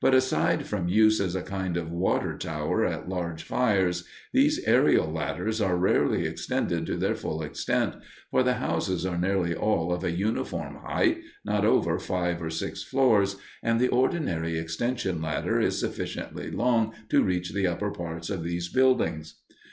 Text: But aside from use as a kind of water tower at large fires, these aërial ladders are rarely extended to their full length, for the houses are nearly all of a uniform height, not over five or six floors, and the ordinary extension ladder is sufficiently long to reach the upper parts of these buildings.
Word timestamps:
But 0.00 0.16
aside 0.16 0.66
from 0.66 0.88
use 0.88 1.20
as 1.20 1.36
a 1.36 1.44
kind 1.44 1.76
of 1.76 1.92
water 1.92 2.36
tower 2.36 2.84
at 2.84 3.08
large 3.08 3.44
fires, 3.44 4.02
these 4.32 4.66
aërial 4.66 5.14
ladders 5.14 5.60
are 5.60 5.76
rarely 5.76 6.26
extended 6.26 6.86
to 6.86 6.96
their 6.96 7.14
full 7.14 7.36
length, 7.38 7.64
for 8.32 8.42
the 8.42 8.54
houses 8.54 9.06
are 9.06 9.16
nearly 9.16 9.54
all 9.54 9.92
of 9.92 10.02
a 10.02 10.10
uniform 10.10 10.78
height, 10.84 11.18
not 11.44 11.64
over 11.64 12.00
five 12.00 12.42
or 12.42 12.50
six 12.50 12.82
floors, 12.82 13.36
and 13.62 13.78
the 13.78 13.86
ordinary 13.86 14.58
extension 14.58 15.22
ladder 15.22 15.60
is 15.60 15.78
sufficiently 15.78 16.50
long 16.50 16.92
to 17.08 17.22
reach 17.22 17.52
the 17.54 17.68
upper 17.68 17.92
parts 17.92 18.28
of 18.28 18.42
these 18.42 18.68
buildings. 18.68 19.34